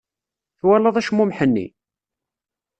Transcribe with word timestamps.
Twalaḍ 0.59 0.95
acmumeḥ-nni? 0.97 1.67